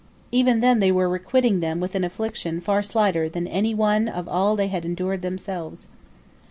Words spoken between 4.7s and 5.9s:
endured themselves.